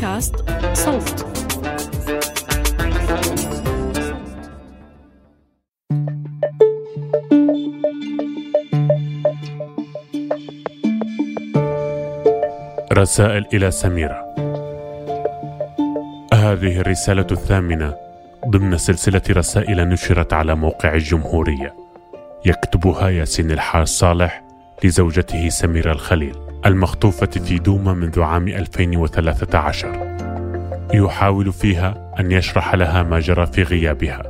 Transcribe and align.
بودكاست 0.00 0.34
صوت. 0.72 1.26
رسائل 12.92 13.46
إلى 13.54 13.70
سميرة. 13.70 14.34
هذه 16.34 16.80
الرسالة 16.80 17.26
الثامنة 17.30 17.94
ضمن 18.48 18.78
سلسلة 18.78 19.22
رسائل 19.30 19.88
نشرت 19.88 20.32
على 20.32 20.54
موقع 20.54 20.94
الجمهورية. 20.94 21.74
يكتبها 22.46 23.08
ياسين 23.08 23.50
الحاج 23.50 23.86
صالح 23.86 24.42
لزوجته 24.84 25.48
سميرة 25.48 25.92
الخليل. 25.92 26.49
المخطوفة 26.66 27.26
في 27.26 27.58
دوما 27.58 27.94
منذ 27.94 28.20
عام 28.20 28.48
2013 28.48 30.16
يحاول 30.94 31.52
فيها 31.52 32.14
أن 32.20 32.32
يشرح 32.32 32.74
لها 32.74 33.02
ما 33.02 33.20
جرى 33.20 33.46
في 33.46 33.62
غيابها. 33.62 34.22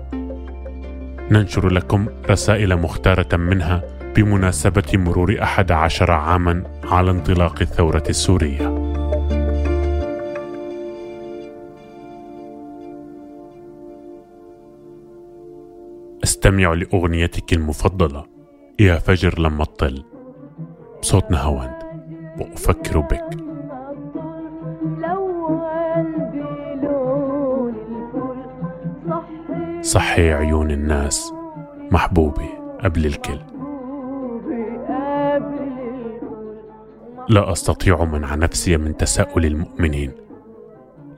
ننشر 1.30 1.68
لكم 1.68 2.06
رسائل 2.30 2.76
مختارة 2.76 3.36
منها 3.36 3.82
بمناسبة 4.16 4.84
مرور 4.94 5.42
أحد 5.42 5.72
عشر 5.72 6.10
عاما 6.10 6.62
على 6.84 7.10
انطلاق 7.10 7.60
الثورة 7.60 8.04
السورية. 8.08 8.90
استمع 16.24 16.74
لأغنيتك 16.74 17.52
المفضلة. 17.52 18.24
يا 18.80 18.98
فجر 18.98 19.38
لما 19.38 19.64
تطل 19.64 20.04
بصوت 21.02 21.30
نهاوند 21.30 21.79
وأفكر 22.40 23.00
بك. 23.00 23.36
صحي 29.80 30.32
عيون 30.32 30.70
الناس 30.70 31.32
محبوبي 31.90 32.48
قبل 32.84 33.06
الكل. 33.06 33.38
لا 37.28 37.52
أستطيع 37.52 38.04
منع 38.04 38.34
نفسي 38.34 38.76
من 38.76 38.96
تساؤل 38.96 39.44
المؤمنين. 39.46 40.12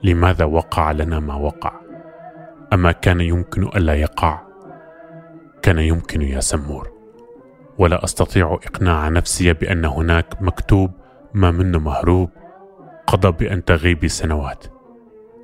لماذا 0.03 0.45
وقع 0.45 0.91
لنا 0.91 1.19
ما 1.19 1.35
وقع؟ 1.35 1.71
أما 2.73 2.91
كان 2.91 3.21
يمكن 3.21 3.63
ألا 3.63 3.93
يقع؟ 3.93 4.41
كان 5.61 5.79
يمكن 5.79 6.21
يا 6.21 6.39
سمور. 6.39 6.91
ولا 7.77 8.03
أستطيع 8.03 8.53
إقناع 8.53 9.09
نفسي 9.09 9.53
بأن 9.53 9.85
هناك 9.85 10.41
مكتوب 10.41 10.91
ما 11.33 11.51
منه 11.51 11.79
مهروب 11.79 12.29
قضى 13.07 13.31
بأن 13.31 13.65
تغيبي 13.65 14.07
سنوات. 14.07 14.65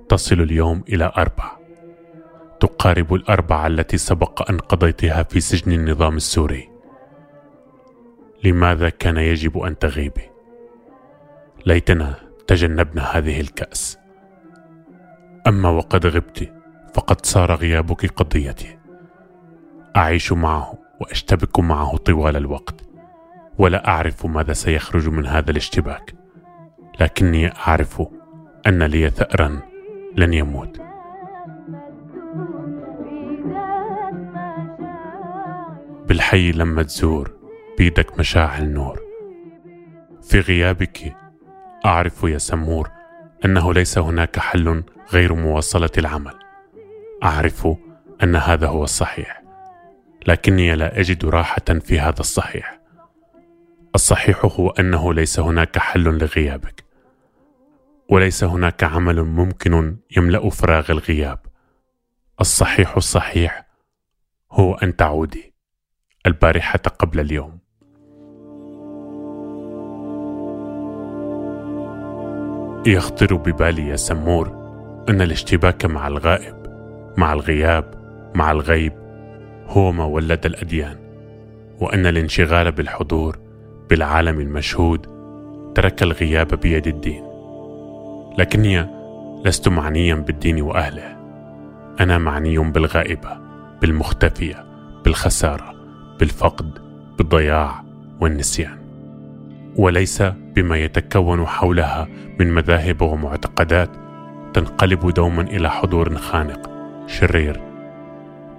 تصل 0.10 0.42
اليوم 0.42 0.84
إلى 0.90 1.12
أربع. 1.18 1.52
تقارب 2.60 3.14
الاربعه 3.14 3.68
التي 3.68 3.98
سبق 3.98 4.50
أن 4.50 4.58
قضيتها 4.58 5.24
في 5.24 5.40
سجن 5.40 5.72
النظام 5.72 6.16
السوري. 6.16 6.70
لماذا 8.44 8.90
كان 8.90 9.18
يجب 9.18 9.58
أن 9.58 9.80
تغيبي 9.80 10.30
ليتنا 11.66 12.16
تجنبنا 12.48 13.18
هذه 13.18 13.42
الكأس. 13.42 14.00
أما 15.48 15.70
وقد 15.70 16.06
غبت 16.06 16.54
فقد 16.94 17.26
صار 17.26 17.56
غيابك 17.56 18.06
قضيتي. 18.06 18.78
أعيش 19.98 20.32
معه 20.32 20.74
وأشتبك 21.02 21.60
معه 21.60 21.98
طوال 21.98 22.36
الوقت. 22.36 22.89
ولا 23.60 23.88
أعرف 23.88 24.26
ماذا 24.26 24.54
سيخرج 24.54 25.10
من 25.10 25.26
هذا 25.26 25.52
الاشتباك 25.52 26.14
لكني 27.00 27.52
أعرف 27.56 28.04
أن 28.68 28.84
لي 28.84 29.10
ثارا 29.10 29.60
لن 30.18 30.34
يموت. 30.34 30.82
بالحي 36.08 36.52
لما 36.52 36.84
تزور 36.84 37.32
بيدك 37.78 38.20
مشاعل 38.20 38.70
نور 38.74 39.00
في 40.22 40.40
غيابك 40.40 41.16
أعرف 41.86 42.24
يا 42.24 42.38
سمور 42.38 42.90
أنه 43.46 43.74
ليس 43.74 43.98
هناك 43.98 44.40
حل 44.40 44.84
غير 45.14 45.34
مواصلة 45.36 45.90
العمل. 45.98 46.40
أعرف 47.24 47.68
أن 48.24 48.36
هذا 48.36 48.68
هو 48.68 48.84
الصحيح 48.84 49.44
لكني 50.28 50.76
لا 50.76 51.00
أجد 51.00 51.26
راحة 51.26 51.80
في 51.82 52.00
هذا 52.00 52.20
الصحيح. 52.20 52.79
الصحيح 53.96 54.46
هو 54.46 54.70
أنه 54.70 55.14
ليس 55.14 55.40
هناك 55.40 55.78
حل 55.78 56.04
لغيابك 56.04 56.84
وليس 58.10 58.44
هناك 58.44 58.84
عمل 58.84 59.24
ممكن 59.24 59.98
يملأ 60.18 60.50
فراغ 60.50 60.92
الغياب. 60.92 61.40
الصحيح 62.42 62.96
الصحيح 62.98 63.66
هو 64.52 64.74
أن 64.74 64.96
تعودي 64.96 65.54
البارحة 66.26 66.80
قبل 66.80 67.20
اليوم. 67.20 67.60
يخطر 72.88 73.36
ببالي 73.36 73.88
يا 73.88 73.96
سمور 73.96 74.48
أن 75.10 75.22
الاشتباك 75.22 75.86
مع 75.86 76.08
الغائب 76.08 76.56
مع 77.18 77.34
الغياب 77.34 77.94
مع 78.36 78.52
الغيب 78.52 78.94
هو 79.68 79.92
ما 79.92 80.06
ولد 80.06 80.46
الأديان 80.46 80.98
وأن 81.80 82.06
الانشغال 82.06 82.72
بالحضور 82.72 83.49
بالعالم 83.90 84.40
المشهود 84.40 85.08
ترك 85.76 86.04
الغياب 86.04 86.48
بيد 86.48 86.88
الدين. 86.88 87.24
لكني 88.38 88.88
لست 89.46 89.68
معنيا 89.68 90.16
بالدين 90.16 90.62
وأهله. 90.62 91.18
أنا 92.00 92.18
معني 92.18 92.58
بالغائبة 92.58 93.38
بالمختفية 93.82 94.66
بالخسارة 95.06 95.74
بالفقد 96.20 96.80
بالضياع 97.18 97.84
والنسيان. 98.22 98.78
وليس 99.76 100.24
بما 100.56 100.78
يتكون 100.78 101.46
حولها 101.46 102.08
من 102.40 102.54
مذاهب 102.54 103.02
ومعتقدات 103.02 103.90
تنقلب 104.54 105.10
دوما 105.14 105.42
إلى 105.42 105.70
حضور 105.70 106.16
خانق 106.16 106.70
شرير. 107.08 107.62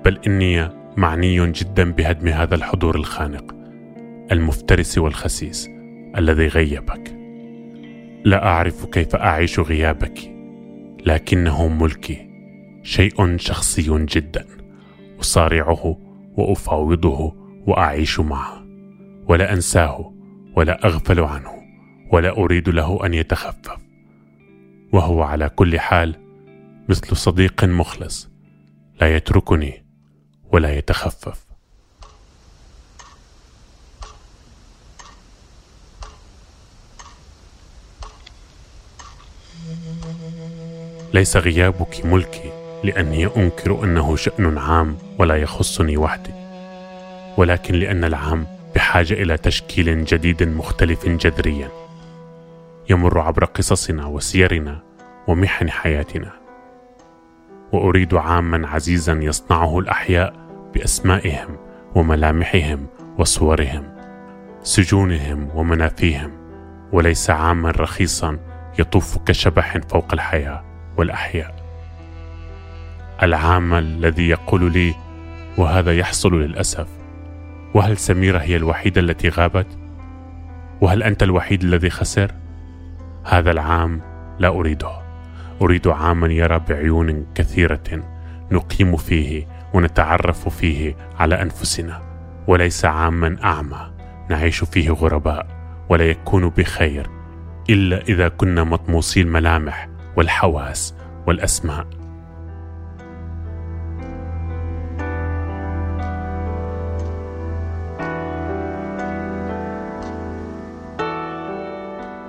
بل 0.05 0.19
إني 0.27 0.69
معني 0.97 1.53
جدا 1.53 1.93
بهدم 1.93 2.29
هذا 2.29 2.55
الحضور 2.55 2.97
الخانق. 2.97 3.59
المفترس 4.33 4.99
والخسيس 4.99 5.69
الذي 6.17 6.47
غيبك. 6.47 7.17
لا 8.25 8.47
أعرف 8.47 8.87
كيف 8.87 9.17
أعيش 9.17 9.61
غيابك 9.61 10.19
لكنه 11.07 11.69
ملكي 11.69 12.31
شيء 12.83 13.37
شخصي 13.37 14.07
جدا 14.07 14.47
أصارعه 15.21 15.99
وأفاوضه 16.37 17.35
وأعيش 17.67 18.21
معه 18.21 18.67
ولا 19.29 19.53
أنساه 19.53 20.15
ولا 20.57 20.87
أغفل 20.87 21.21
عنه 21.21 21.51
ولا 22.12 22.39
أريد 22.39 22.69
له 22.69 23.07
أن 23.07 23.15
يتخفف. 23.15 23.79
وهو 24.93 25.23
على 25.23 25.49
كل 25.49 25.81
حال 25.81 26.17
مثل 26.88 27.17
صديق 27.17 27.65
مخلص 27.65 28.31
لا 29.00 29.17
يتركني 29.17 29.85
ولا 30.53 30.79
يتخفف. 30.79 31.50
ليس 41.15 41.37
غيابك 41.37 42.07
ملكي 42.07 42.53
لأني 42.85 43.27
أنكر 43.37 43.85
أنه 43.85 44.17
شأن 44.17 44.59
عام 44.59 44.97
ولا 45.19 45.37
يخصني 45.37 45.97
وحدي. 45.97 46.31
ولكن 47.37 47.75
لأن 47.75 48.05
العام 48.05 48.47
بحاجة 48.75 49.15
إلى 49.15 49.37
تشكيل 49.37 50.05
جديد 50.05 50.43
مختلف 50.43 51.09
جذريا. 51.09 51.69
يمر 52.91 53.21
عبر 53.21 53.45
قصصنا 53.45 54.07
وسيرنا 54.07 54.83
ومحن 55.27 55.71
حياتنا. 55.71 56.33
وأريد 57.73 58.15
عاما 58.15 58.69
عزيزا 58.69 59.12
يصنعه 59.12 59.79
الأحياء 59.79 60.35
بأسمائهم 60.75 61.57
وملامحهم 61.95 62.87
وصورهم 63.19 63.97
سجونهم 64.62 65.51
ومنافيهم 65.55 66.33
وليس 66.93 67.31
عاما 67.31 67.71
رخيصا 67.71 68.39
يطوف 68.79 69.19
كشبح 69.19 69.79
فوق 69.79 70.12
الحياة. 70.12 70.69
والأحياء. 70.96 71.54
العام 73.22 73.75
الذي 73.75 74.28
يقول 74.28 74.72
لي 74.72 74.94
وهذا 75.56 75.98
يحصل 75.98 76.42
للأسف. 76.42 76.87
وهل 77.75 77.96
سميرة 77.96 78.38
هي 78.38 78.56
الوحيدة 78.56 79.00
التي 79.00 79.28
غابت؟ 79.28 79.66
وهل 80.81 81.02
أنت 81.02 81.22
الوحيد 81.22 81.62
الذي 81.62 81.90
خسر؟ 81.90 82.34
هذا 83.25 83.50
العام 83.50 84.00
لا 84.38 84.48
أريده. 84.48 84.90
أريد 85.62 85.88
عاما 85.88 86.26
يرى 86.26 86.60
بعيون 86.69 87.26
كثيرة 87.34 88.02
نقيم 88.52 88.96
فيه 88.96 89.46
ونتعرف 89.75 90.48
فيه 90.48 90.96
على 91.19 91.42
أنفسنا. 91.42 92.02
وليس 92.46 92.84
عاما 92.84 93.37
أعمى 93.44 93.90
نعيش 94.31 94.64
فيه 94.64 94.90
غرباء 94.90 95.46
ولا 95.88 96.04
يكون 96.04 96.48
بخير 96.48 97.06
إلا 97.70 98.00
إذا 98.00 98.28
كنا 98.28 98.64
مطموسي 98.64 99.20
الملامح 99.20 99.88
والحواس 100.20 100.94
والأسماء. 101.26 101.87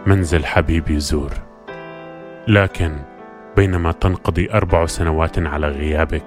منزل 0.06 0.46
حبيبي 0.46 1.00
زور 1.00 1.32
لكن 2.48 2.98
بينما 3.56 3.92
تنقضي 3.92 4.52
أربع 4.54 4.86
سنوات 4.86 5.40
على 5.40 5.68
غيابك 5.68 6.24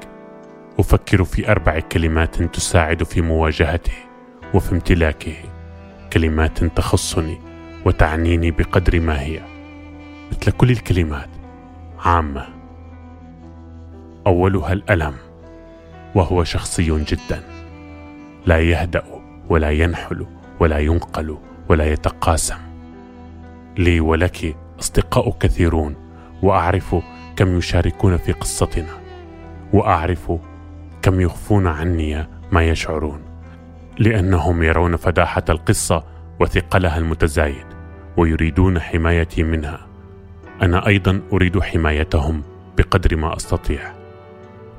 أفكر 0.78 1.24
في 1.24 1.50
أربع 1.50 1.80
كلمات 1.80 2.42
تساعد 2.42 3.02
في 3.02 3.20
مواجهته 3.20 3.92
وفي 4.54 4.72
امتلاكه. 4.72 5.36
كلمات 6.12 6.64
تخصني 6.64 7.38
وتعنيني 7.84 8.50
بقدر 8.50 9.00
ما 9.00 9.20
هي. 9.20 9.40
مثل 10.32 10.50
كل 10.50 10.70
الكلمات 10.70 11.33
عامة. 12.04 12.46
أولها 14.26 14.72
الألم 14.72 15.14
وهو 16.14 16.44
شخصي 16.44 17.04
جدا. 17.04 17.42
لا 18.46 18.60
يهدأ 18.60 19.02
ولا 19.48 19.70
ينحل 19.70 20.26
ولا 20.60 20.78
ينقل 20.78 21.38
ولا 21.68 21.92
يتقاسم. 21.92 22.58
لي 23.78 24.00
ولك 24.00 24.56
أصدقاء 24.80 25.30
كثيرون 25.40 25.96
وأعرف 26.42 26.96
كم 27.36 27.58
يشاركون 27.58 28.16
في 28.16 28.32
قصتنا 28.32 28.92
وأعرف 29.72 30.32
كم 31.02 31.20
يخفون 31.20 31.66
عني 31.66 32.26
ما 32.52 32.62
يشعرون. 32.62 33.20
لأنهم 33.98 34.62
يرون 34.62 34.96
فداحة 34.96 35.44
القصة 35.48 36.04
وثقلها 36.40 36.98
المتزايد 36.98 37.66
ويريدون 38.16 38.80
حمايتي 38.80 39.42
منها. 39.42 39.93
أنا 40.62 40.86
أيضا 40.86 41.20
أريد 41.32 41.60
حمايتهم 41.60 42.42
بقدر 42.78 43.16
ما 43.16 43.36
أستطيع 43.36 43.92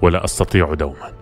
ولا 0.01 0.25
أستطيع 0.25 0.73
دوما. 0.73 1.13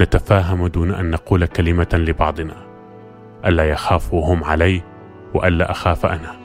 نتفاهم 0.00 0.66
دون 0.66 0.90
أن 0.90 1.10
نقول 1.10 1.46
كلمة 1.46 1.88
لبعضنا 1.94 2.66
ألا 3.46 3.70
يخافوا 3.70 4.26
هم 4.26 4.44
علي 4.44 4.82
وألا 5.34 5.70
أخاف 5.70 6.06
أنا. 6.06 6.36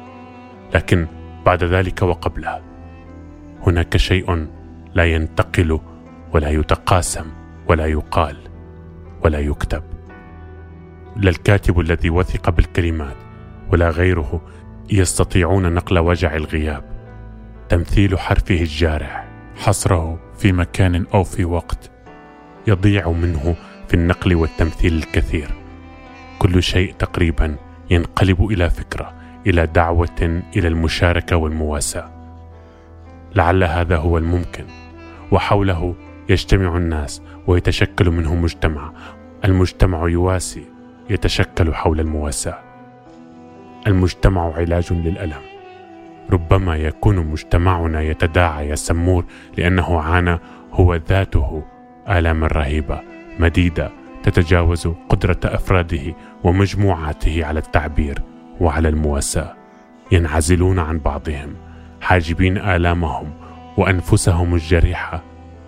لكن 0.75 1.07
بعد 1.45 1.63
ذلك 1.63 2.01
وقبله 2.01 2.61
هناك 3.67 3.97
شيء 3.97 4.47
لا 4.95 5.05
ينتقل 5.05 5.79
ولا 6.33 6.49
يتقاسم 6.49 7.25
ولا 7.67 7.85
يقال 7.85 8.37
ولا 9.23 9.39
يكتب. 9.39 9.83
لا 11.15 11.29
الكاتب 11.29 11.79
الذي 11.79 12.09
وثق 12.09 12.49
بالكلمات 12.49 13.15
ولا 13.71 13.89
غيره 13.89 14.41
يستطيعون 14.91 15.73
نقل 15.73 15.99
وجع 15.99 16.35
الغياب. 16.35 16.83
تمثيل 17.69 18.19
حرفه 18.19 18.55
الجارح. 18.55 19.27
حصره 19.55 20.19
في 20.37 20.51
مكان 20.51 21.05
أو 21.13 21.23
في 21.23 21.45
وقت 21.45 21.91
يضيع 22.67 23.11
منه 23.11 23.55
في 23.87 23.93
النقل 23.93 24.35
والتمثيل 24.35 24.93
الكثير. 24.93 25.49
كل 26.39 26.63
شيء 26.63 26.93
تقريبا 26.93 27.55
ينقلب 27.89 28.45
إلى 28.45 28.69
فكرة 28.69 29.13
إلى 29.47 29.65
دعوة 29.65 30.41
إلى 30.55 30.67
المشاركة 30.67 31.35
والمواساة. 31.35 32.11
لعل 33.35 33.63
هذا 33.63 33.97
هو 33.97 34.17
الممكن. 34.17 34.65
وحوله 35.31 35.95
يجتمع 36.29 36.77
الناس 36.77 37.21
ويتشكل 37.47 38.09
منه 38.09 38.35
مجتمع. 38.35 38.93
المجتمع 39.45 40.09
يواسي 40.09 40.65
يتشكل 41.09 41.73
حول 41.73 41.99
المواساة. 41.99 42.66
المجتمع 43.87 44.53
علاج 44.53 44.93
للألم. 44.93 45.41
ربما 46.31 46.75
يكون 46.75 47.17
مجتمعنا 47.17 48.01
يتداعى 48.01 48.69
يا 48.69 48.75
سمور 48.75 49.25
لأنه 49.57 50.01
عانى 50.01 50.39
هو 50.71 50.95
ذاته 50.95 51.63
آلاما 52.09 52.47
رهيبة 52.47 53.01
مديدة 53.39 53.91
تتجاوز 54.23 54.87
قدرة 55.09 55.39
أفراده 55.45 56.15
ومجموعاته 56.43 57.45
على 57.45 57.59
التعبير 57.59 58.21
وعلى 58.59 58.89
المواساة. 58.89 59.53
ينعزلون 60.11 60.79
عن 60.79 60.99
بعضهم 60.99 61.55
حاجبين 62.01 62.57
آلامهم 62.57 63.33
وأنفسهم 63.77 64.55
الجريحة 64.55 65.23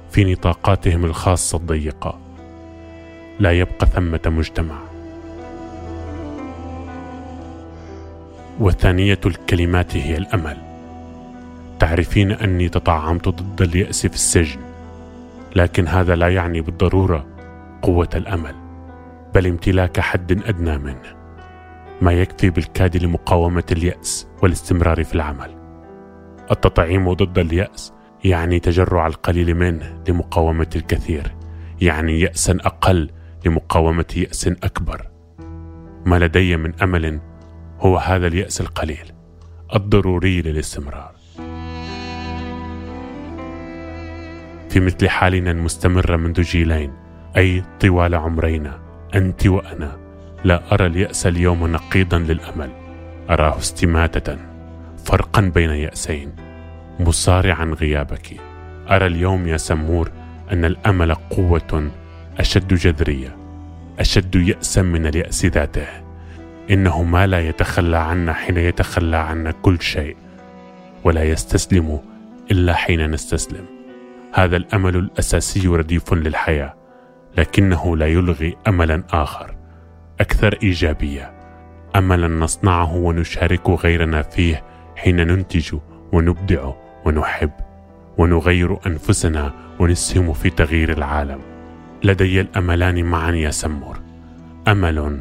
في 0.10 0.33
نطاقاتهم 0.33 1.06
الخاصة 1.06 1.57
الضيقة. 1.57 2.19
لا 3.39 3.51
يبقى 3.51 3.88
ثمة 3.88 4.22
مجتمع. 4.25 4.88
وثانيه 8.59 9.19
الكلمات 9.25 9.97
هي 9.97 10.17
الأمل. 10.17 10.57
تعرفين 11.79 12.31
أني 12.31 12.69
تطعمت 12.69 13.29
ضد 13.29 13.61
اليأس 13.61 14.07
في 14.07 14.13
السجن 14.13 14.59
لكن 15.56 15.88
هذا 15.88 16.15
لا 16.15 16.29
يعني 16.29 16.61
بالضرورة 16.61 17.25
قوة 17.81 18.09
الأمل 18.15 18.56
بل 19.35 19.47
امتلاك 19.47 20.00
حد 20.00 20.31
أدنى 20.31 20.77
منه. 20.77 21.19
ما 22.01 22.11
يكفي 22.11 22.50
بالكاد 22.50 22.97
لمقاومة 22.97 23.63
اليأس 23.71 24.27
والاستمرار 24.44 25.03
في 25.03 25.15
العمل. 25.15 25.55
التطعيم 26.51 27.13
ضد 27.13 27.38
اليأس 27.38 27.94
يعني 28.23 28.59
تجرع 28.59 29.07
القليل 29.07 29.55
منه 29.55 30.03
لمقاومة 30.07 30.69
الكثير 30.75 31.35
يعني 31.81 32.19
ياسا 32.19 32.57
أقل 32.62 33.09
لمقاومة 33.45 34.05
يأس 34.15 34.47
أكبر. 34.47 35.07
ما 36.05 36.19
لدي 36.19 36.57
من 36.57 36.73
أمل 36.81 37.19
هو 37.79 37.97
هذا 37.97 38.27
اليأس 38.27 38.61
القليل 38.61 39.11
الضروري 39.75 40.41
للاستمرار. 40.41 41.11
في 44.69 44.79
مثل 44.79 45.09
حالنا 45.09 45.51
المستمره 45.51 46.15
منذ 46.15 46.41
جيلين 46.41 46.93
أي 47.38 47.63
طوال 47.79 48.15
عمرينا 48.15 48.79
أنت 49.15 49.48
وأنا 49.48 49.98
لا 50.43 50.74
أرى 50.74 50.86
اليأس 50.86 51.27
اليوم 51.27 51.67
نقيضا 51.67 52.19
للأمل. 52.19 52.69
أراه 53.29 53.57
استماتة 53.57 54.38
فرقا 55.05 55.41
بين 55.41 55.69
يأسين 55.69 56.36
مصارعا 57.00 57.65
غيابك. 57.65 58.36
أرى 58.89 59.05
اليوم 59.05 59.48
يا 59.48 59.57
سمور 59.57 60.12
أن 60.51 60.65
الأمل 60.65 61.13
قوة 61.13 61.91
أشد 62.39 62.74
جذرية 62.74 63.38
أشد 64.00 64.36
ياسا 64.36 64.81
من 64.81 65.05
اليأس 65.05 65.45
ذاته. 65.45 66.09
إنه 66.71 67.03
ما 67.03 67.27
لا 67.27 67.39
يتخلى 67.39 67.97
عنا 67.97 68.33
حين 68.33 68.57
يتخلى 68.57 69.17
عنا 69.17 69.51
كل 69.51 69.81
شيء 69.81 70.17
ولا 71.03 71.23
يستسلم 71.23 71.99
إلا 72.51 72.73
حين 72.73 73.11
نستسلم. 73.11 73.65
هذا 74.33 74.57
الأمل 74.57 74.95
الأساسي 74.95 75.67
رديف 75.67 76.13
للحياة 76.13 76.73
لكنه 77.38 77.97
لا 77.97 78.07
يلغي 78.07 78.55
املا 78.67 79.03
آخر 79.11 79.55
أكثر 80.19 80.57
إيجابية. 80.63 81.31
املا 81.95 82.27
نصنعه 82.27 82.95
ونشارك 82.95 83.69
غيرنا 83.69 84.21
فيه 84.21 84.63
حين 84.95 85.15
ننتج 85.15 85.75
ونبدع 86.11 86.71
ونحب 87.05 87.51
ونغير 88.17 88.77
أنفسنا 88.88 89.53
ونسهم 89.79 90.33
في 90.33 90.49
تغيير 90.49 90.91
العالم. 90.97 91.39
لدي 92.03 92.41
الأملان 92.41 93.03
معا 93.03 93.31
يا 93.31 93.51
سمور. 93.51 93.99
أمل 94.67 95.19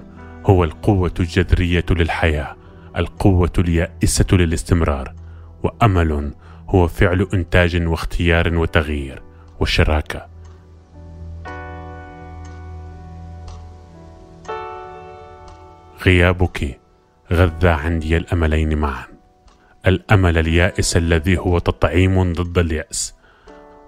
هو 0.48 0.64
القوة 0.64 1.14
الجذرية 1.20 1.84
للحياة 1.90 2.56
القوة 2.96 3.52
اليائسة 3.58 4.26
للاستمرار 4.32 5.14
وأمل 5.62 6.32
هو 6.68 6.88
فعل 6.88 7.28
إنتاج 7.34 7.86
واختيار 7.86 8.56
وتغيير. 8.56 9.22
وشراكة. 9.60 10.28
غيابك 16.06 16.80
غذى 17.32 17.68
عندي 17.68 18.16
الأملين 18.16 18.78
معا. 18.78 19.04
الأمل 19.86 20.38
اليائس 20.38 20.96
الذي 20.96 21.38
هو 21.38 21.58
تطعيم 21.58 22.32
ضد 22.32 22.58
اليأس 22.58 23.14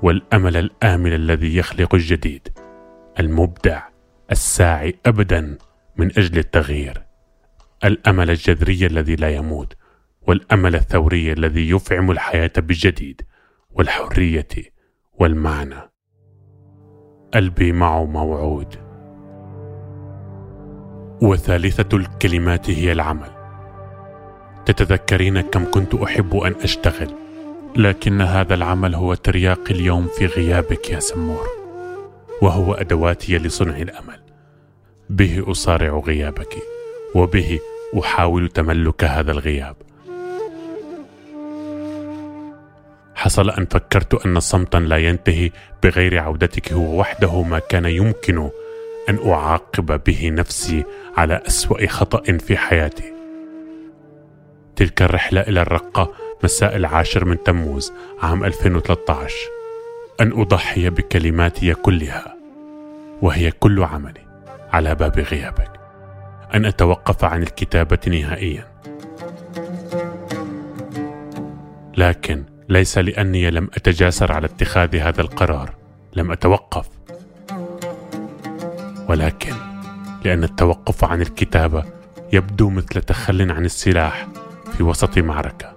والأمل 0.02 0.56
الآمل 0.56 1.12
الذي 1.14 1.56
يخلق 1.56 1.94
الجديد 1.94 2.48
المبدع 3.20 3.82
الساعي 4.30 4.98
ابدا. 5.06 5.58
من 5.96 6.06
أجل 6.06 6.38
التغيير. 6.38 7.02
الأمل 7.84 8.30
الجذري 8.30 8.86
الذي 8.86 9.16
لا 9.16 9.30
يموت 9.30 9.76
والأمل 10.22 10.74
الثوري 10.74 11.32
الذي 11.32 11.70
يفعم 11.70 12.10
الحياة 12.10 12.52
بالجديد 12.56 13.22
والحرية 13.70 14.48
والمعنى. 15.12 15.90
قلبي 17.34 17.72
معه 17.72 18.04
موعود. 18.04 18.74
وثالثة 21.22 21.96
الكلمات 21.96 22.70
هي 22.70 22.92
العمل. 22.92 23.30
تتذكرين 24.66 25.40
كم 25.40 25.70
كنت 25.70 25.94
أحب 25.94 26.36
أن 26.36 26.54
أشتغل 26.62 27.14
لكن 27.76 28.20
هذا 28.20 28.54
العمل 28.54 28.94
هو 28.94 29.14
ترياق 29.14 29.70
اليوم 29.70 30.06
في 30.06 30.26
غيابك 30.26 30.90
يا 30.90 31.00
سمور. 31.00 31.46
وهو 32.42 32.74
أدواتي 32.74 33.38
لصنع 33.38 33.76
الأمل. 33.76 34.29
به 35.10 35.44
أصارع 35.50 35.98
غيابك 35.98 36.54
وبه 37.14 37.58
أحاول 37.98 38.48
تملك 38.48 39.04
هذا 39.04 39.32
الغياب. 39.32 39.76
حصل 43.14 43.50
أن 43.50 43.66
فكرت 43.66 44.26
أن 44.26 44.40
صمتا 44.40 44.76
لا 44.76 44.96
ينتهي 44.96 45.50
بغير 45.82 46.18
عودتك 46.18 46.72
هو 46.72 47.00
وحده 47.00 47.42
ما 47.42 47.58
كان 47.58 47.84
يمكن 47.84 48.50
أن 49.08 49.18
أعاقب 49.30 50.04
به 50.04 50.30
نفسي 50.30 50.84
على 51.16 51.42
أسوأ 51.46 51.86
خطأ 51.86 52.38
في 52.38 52.56
حياتي. 52.56 53.12
تلك 54.76 55.02
الرحلة 55.02 55.40
إلى 55.40 55.62
الرقة 55.62 56.12
مساء 56.44 56.76
العاشر 56.76 57.24
من 57.24 57.42
تموز 57.42 57.92
عام 58.22 58.44
2013 58.44 59.34
أن 60.20 60.32
أضحي 60.32 60.90
بكلماتي 60.90 61.74
كلها 61.74 62.36
وهي 63.22 63.50
كل 63.50 63.82
عملي. 63.82 64.29
على 64.72 64.94
باب 64.94 65.18
غيابك. 65.18 65.70
أن 66.54 66.66
أتوقف 66.66 67.24
عن 67.24 67.42
الكتابة 67.42 67.98
نهائيا. 68.06 68.64
لكن 71.96 72.44
ليس 72.68 72.98
لأني 72.98 73.50
لم 73.50 73.70
أتجاسر 73.74 74.32
على 74.32 74.46
اتخاذ 74.46 74.96
هذا 74.96 75.20
القرار. 75.20 75.74
لم 76.16 76.32
أتوقف. 76.32 76.88
ولكن 79.08 79.54
لأن 80.24 80.44
التوقف 80.44 81.04
عن 81.04 81.20
الكتابة 81.20 81.84
يبدو 82.32 82.70
مثل 82.70 83.02
تخل 83.02 83.50
عن 83.50 83.64
السلاح 83.64 84.28
في 84.72 84.82
وسط 84.82 85.18
معركة. 85.18 85.72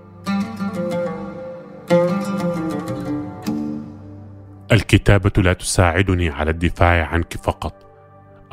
الكتابة 4.72 5.42
لا 5.42 5.54
تساعدني 5.54 6.30
على 6.30 6.52
الدفاع 6.52 7.06
عنك 7.06 7.38
فقط. 7.44 7.93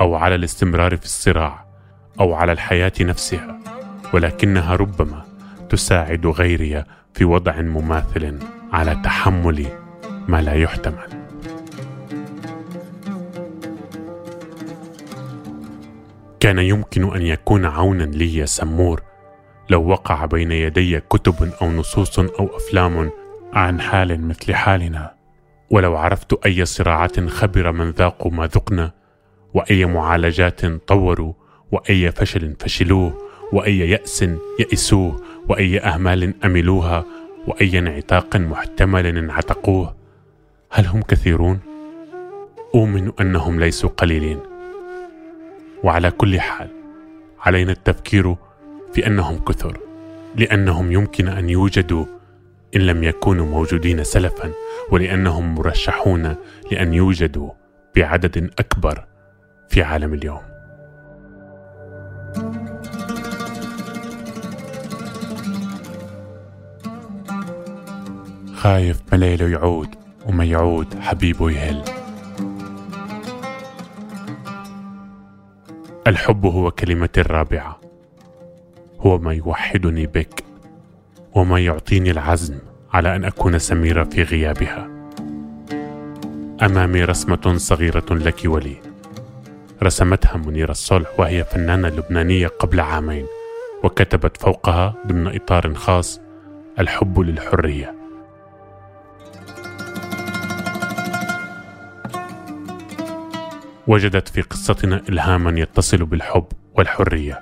أو 0.00 0.14
على 0.14 0.35
الاستمرار 0.35 0.97
في 0.97 1.04
الصراع 1.04 1.64
أو 2.21 2.35
على 2.35 2.52
الحياة 2.52 2.92
نفسها 3.00 3.59
ولكنها 4.12 4.76
ربما 4.76 5.25
تساعد 5.71 6.26
غيري 6.26 6.85
في 7.14 7.25
وضع 7.25 7.61
مماثل 7.61 8.38
على 8.73 9.00
تحمل 9.04 9.66
ما 10.28 10.42
لا 10.42 10.54
يحتمل. 10.54 11.21
كان 16.40 16.59
يمكن 16.59 17.14
أن 17.16 17.23
يكون 17.23 17.64
عونا 17.64 18.04
لي 18.04 18.37
يا 18.37 18.47
سمور 18.47 19.02
لو 19.71 19.88
وقع 19.88 20.25
بين 20.25 20.52
يدي 20.52 21.00
كتب 21.00 21.52
أو 21.62 21.71
نصوص 21.71 22.19
أو 22.19 22.57
أفلام 22.57 23.11
عن 23.52 23.80
حال 23.80 24.28
مثل 24.28 24.54
حالنا 24.54 25.14
ولو 25.71 25.97
عرفت 25.97 26.47
أي 26.47 26.64
صراعات 26.64 27.21
خبر 27.21 27.73
من 27.73 27.90
ذاقوا 27.90 28.33
ما 28.33 28.47
ذقنا 28.47 29.00
وأي 29.54 29.85
معالجات 29.85 30.66
طوروا 30.66 31.33
وأي 31.73 32.12
فشل 32.12 32.54
فشلوه 32.59 33.30
وأي 33.52 33.78
يأس 33.78 34.25
يئسوه 34.61 35.21
وأي 35.49 35.80
أهمال 35.80 36.35
أملوها 36.45 37.04
وأي 37.47 37.78
انعتاق 37.78 38.37
محتمل 38.37 39.07
انعتقوه. 39.07 39.97
هل 40.71 40.87
هم 40.87 41.02
كثيرون؟ 41.02 41.59
أؤمن 42.75 43.12
أنهم 43.21 43.61
ليسوا 43.61 43.90
قليلين. 43.90 44.38
وعلى 45.85 46.11
كل 46.11 46.40
حال 46.40 46.69
علينا 47.40 47.73
التفكير 47.73 48.37
في 48.92 49.07
أنهم 49.07 49.38
كثر 49.38 49.78
لأنهم 50.37 50.92
يمكن 50.92 51.28
أن 51.28 51.50
يوجدوا 51.50 52.04
إن 52.76 52.80
لم 52.80 53.04
يكونوا 53.04 53.47
موجودين 53.47 54.04
سلفا 54.04 54.52
ولأنهم 54.90 55.54
مرشحون 55.54 56.37
لأن 56.73 56.95
يوجدوا 56.95 57.50
بعدد 57.97 58.50
أكبر 58.59 59.04
في 59.71 59.83
عالم 59.83 60.15
اليوم. 60.15 60.41
خايف 68.55 69.00
مليله 69.12 69.49
يعود 69.49 69.89
وما 70.27 70.45
يعود 70.45 71.00
حبيبه 71.00 71.50
يهل. 71.50 71.85
الحب 76.07 76.47
هو 76.47 76.71
كلمتي 76.71 77.21
الرابعة 77.21 77.81
هو 79.00 79.19
ما 79.19 79.33
يوحدني 79.33 80.07
بك 80.07 80.45
وما 81.35 81.59
يعطيني 81.59 82.11
العزم 82.11 82.59
على 82.93 83.17
أن 83.17 83.25
أكون 83.25 83.59
سميرة 83.59 84.05
في 84.05 84.23
غيابها. 84.23 84.91
أمامي 86.62 87.05
رسمة 87.05 87.55
صغيرة 87.57 88.07
لك 88.11 88.41
ولي. 88.45 88.89
رسمتها 89.82 90.37
منيرة 90.37 90.70
الصلح 90.70 91.20
وهي 91.20 91.44
فنانة 91.44 91.88
لبنانية 91.88 92.46
قبل 92.46 92.80
عامين 92.80 93.26
وكتبت 93.84 94.37
فوقها 94.37 94.94
ضمن 95.06 95.34
إطار 95.34 95.75
خاص 95.75 96.20
الحب 96.78 97.20
للحرية. 97.20 97.94
وجدت 103.87 104.28
في 104.28 104.40
قصتنا 104.40 105.02
الهاما 105.08 105.60
يتصل 105.60 106.04
بالحب 106.04 106.46
والحرية. 106.75 107.40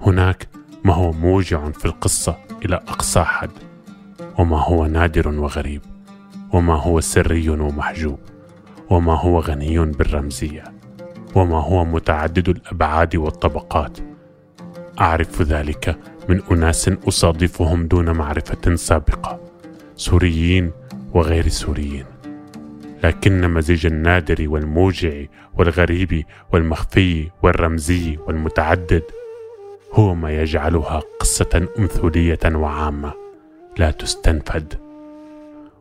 هناك 0.00 0.48
ما 0.84 0.94
هو 0.94 1.12
موجع 1.12 1.70
في 1.70 1.84
القصة 1.84 2.36
إلى 2.64 2.76
أقصى 2.76 3.20
حد 3.20 3.50
وما 4.38 4.62
هو 4.62 4.86
نادر 4.86 5.28
وغريب 5.28 5.82
وما 6.52 6.74
هو 6.74 7.00
سري 7.00 7.48
ومحجوب 7.50 8.18
وما 8.90 9.20
هو 9.20 9.40
غني 9.40 9.78
بالرمزية. 9.78 10.77
وما 11.38 11.60
هو 11.62 11.84
متعدد 11.84 12.48
الأبعاد 12.48 13.16
والطبقات. 13.16 13.98
أعرف 15.00 15.42
ذلك 15.42 15.96
من 16.28 16.42
أناس 16.50 16.88
أصادفهم 16.88 17.86
دون 17.86 18.10
معرفة 18.10 18.74
سابقة 18.74 19.40
سوريين 19.96 20.72
وغير 21.14 21.48
سوريين. 21.48 22.04
لكن 23.04 23.50
مزيج 23.50 23.86
النادر 23.86 24.48
والموجع 24.48 25.24
والغريب 25.54 26.24
والمخفي 26.52 27.30
والرمزي 27.42 28.18
والمتعدد 28.26 29.02
هو 29.92 30.14
ما 30.14 30.42
يجعلها 30.42 31.02
قصة 31.20 31.68
أمثولية 31.78 32.38
وعامة 32.46 33.12
لا 33.78 33.90
تستنفد. 33.90 34.74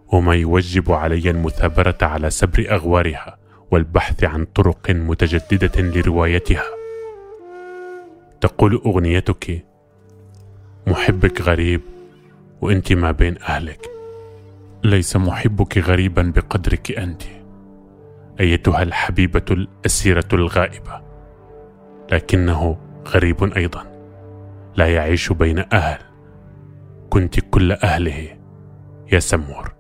وما 0.08 0.36
يوجب 0.36 0.92
علي 0.92 1.30
المثابرة 1.30 1.98
على 2.02 2.30
سبر 2.30 2.66
أغوارها 2.72 3.47
والبحث 3.72 4.24
عن 4.24 4.46
طرق 4.46 4.90
متجددة 4.90 5.82
لروايتها. 5.82 6.64
تقول 8.42 8.82
أغنيتك 8.86 9.66
محبك 10.88 11.42
غريب 11.42 11.82
وأنت 12.62 12.94
ما 12.94 13.12
بين 13.12 13.38
أهلك. 13.42 13.90
ليس 14.84 15.16
محبك 15.16 15.78
غريبا 15.78 16.34
بقدرك 16.36 16.92
أنت 16.92 17.24
أيتها 18.40 18.84
الحبيبة 18.84 19.46
الأسيرة 19.52 20.30
الغائبة. 20.34 21.02
لكنه 22.12 22.78
غريب 23.08 23.44
أيضا 23.44 23.84
لا 24.76 24.94
يعيش 24.94 25.34
بين 25.34 25.66
أهل. 25.74 26.00
كنت 27.10 27.40
كل 27.40 27.72
أهله 27.72 28.38
يا 29.12 29.20
سمور. 29.20 29.77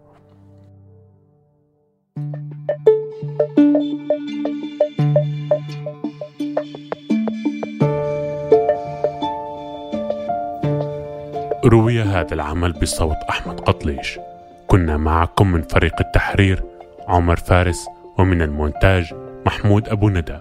روي 11.67 12.01
هذا 12.01 12.33
العمل 12.33 12.71
بصوت 12.71 13.17
أحمد 13.29 13.59
قطليش. 13.59 14.19
كنا 14.67 14.97
معكم 14.97 15.51
من 15.51 15.61
فريق 15.61 15.93
التحرير 15.99 16.63
عمر 17.07 17.35
فارس 17.35 17.87
ومن 18.17 18.41
المونتاج 18.41 19.13
محمود 19.45 19.89
أبو 19.89 20.09
ندى. 20.09 20.37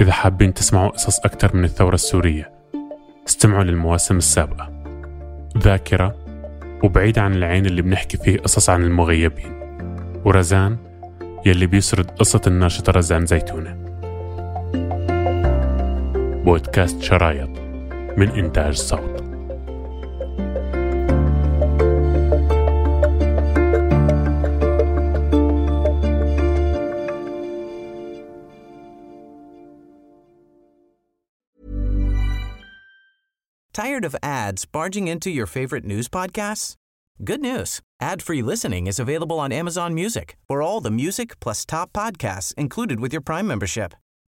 إذا 0.00 0.12
حابين 0.12 0.54
تسمعوا 0.54 0.88
قصص 0.88 1.18
أكثر 1.18 1.56
من 1.56 1.64
الثورة 1.64 1.94
السورية 1.94 2.50
استمعوا 3.28 3.64
للمواسم 3.64 4.16
السابقة. 4.16 4.70
ذاكرة 5.58 6.14
وبعيد 6.84 7.18
عن 7.18 7.34
العين 7.34 7.66
اللي 7.66 7.82
بنحكي 7.82 8.16
فيه 8.16 8.38
قصص 8.38 8.70
عن 8.70 8.82
المغيبين. 8.82 9.52
ورزان 10.24 10.76
يلي 11.46 11.66
بيسرد 11.66 12.10
قصة 12.10 12.40
الناشطة 12.46 12.92
رزان 12.92 13.26
زيتونة. 13.26 13.81
بودكاست 16.45 17.01
شرايط 17.01 17.49
من 18.17 18.29
إنتاج 18.29 18.73
صوت 18.73 19.27
Tired 33.77 34.05
of 34.05 34.15
ads 34.23 34.65
barging 34.65 35.07
into 35.07 35.29
your 35.29 35.45
favorite 35.45 35.85
news 35.85 36.09
podcasts? 36.09 36.73
Good 37.23 37.41
news. 37.41 37.79
Ad-free 38.01 38.41
listening 38.41 38.87
is 38.87 38.99
available 38.99 39.39
on 39.39 39.51
Amazon 39.51 39.93
Music 39.93 40.35
for 40.47 40.63
all 40.63 40.81
the 40.81 40.89
music 40.89 41.39
plus 41.39 41.63
top 41.63 41.93
podcasts 41.93 42.55
included 42.55 42.99
with 42.99 43.13
your 43.13 43.21
Prime 43.21 43.45
membership. 43.45 43.93